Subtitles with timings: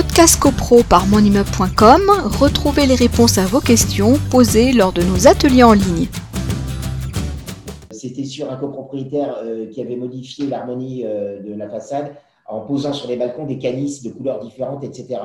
[0.00, 2.02] Podcast CoPro par monimmeuble.com,
[2.38, 6.06] retrouvez les réponses à vos questions posées lors de nos ateliers en ligne.
[7.90, 12.14] C'était sur un copropriétaire euh, qui avait modifié l'harmonie euh, de la façade
[12.46, 15.20] en posant sur les balcons des canisses de couleurs différentes, etc.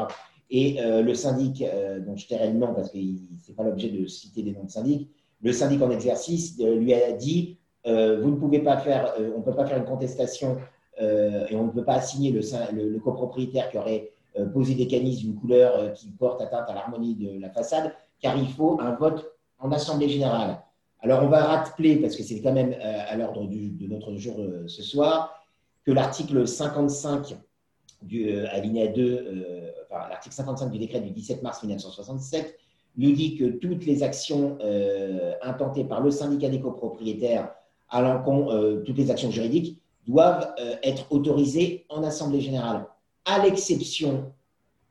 [0.49, 1.63] Et euh, le syndic,
[2.07, 4.63] dont je tairai le nom parce que ce n'est pas l'objet de citer des noms
[4.63, 5.07] de syndic,
[5.43, 7.91] le syndic en exercice lui a dit vous
[8.31, 10.57] ne pouvez pas faire, on ne peut pas faire une contestation
[10.99, 14.10] et on ne peut pas assigner le copropriétaire qui aurait
[14.54, 18.47] posé des canisses d'une couleur qui porte atteinte à l'harmonie de la façade, car il
[18.47, 20.61] faut un vote en assemblée générale.
[21.04, 24.39] Alors, on va rappeler, parce que c'est quand même euh, à l'ordre de notre jour
[24.39, 25.37] euh, ce soir,
[25.86, 27.36] que l'article 55
[28.01, 32.58] du euh, alinéa 2, enfin, l'article 55 du décret du 17 mars 1967
[32.95, 34.58] nous dit que toutes les actions
[35.42, 37.50] intentées par le syndicat des copropriétaires
[37.89, 40.53] à l'encontre, toutes les actions juridiques doivent
[40.84, 42.86] être autorisées en assemblée générale,
[43.25, 44.31] à l'exception,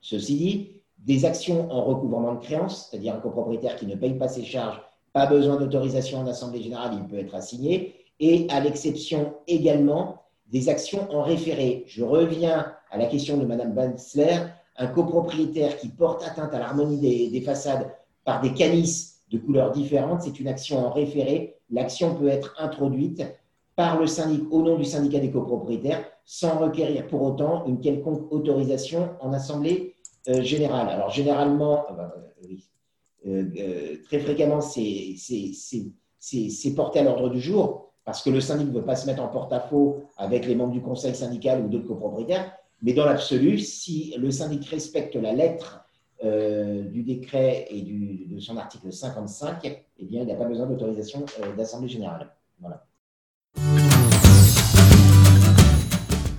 [0.00, 4.28] ceci dit, des actions en recouvrement de créances, c'est-à-dire un copropriétaire qui ne paye pas
[4.28, 4.80] ses charges
[5.12, 7.94] pas besoin d'autorisation en Assemblée générale, il peut être assigné.
[8.18, 11.84] Et à l'exception également des actions en référé.
[11.86, 14.36] Je reviens à la question de Mme Banzler.
[14.76, 17.90] Un copropriétaire qui porte atteinte à l'harmonie des, façades
[18.24, 21.56] par des canisses de couleurs différentes, c'est une action en référé.
[21.70, 23.22] L'action peut être introduite
[23.76, 28.30] par le syndic au nom du syndicat des copropriétaires sans requérir pour autant une quelconque
[28.32, 29.96] autorisation en assemblée
[30.28, 30.88] euh, générale.
[30.88, 32.14] Alors généralement, bah,
[32.44, 32.64] oui,
[33.26, 35.16] euh, euh, très fréquemment, c'est
[36.76, 39.28] porté à l'ordre du jour parce que le syndic ne veut pas se mettre en
[39.28, 42.52] porte-à-faux avec les membres du conseil syndical ou d'autres copropriétaires.
[42.82, 45.78] Mais dans l'absolu, si le syndic respecte la lettre
[46.22, 51.24] du décret et de son article 55, eh bien, il n'y a pas besoin d'autorisation
[51.56, 52.32] d'Assemblée générale.